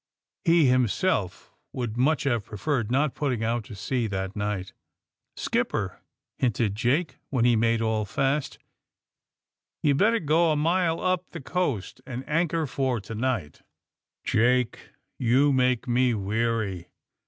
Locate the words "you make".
15.19-15.87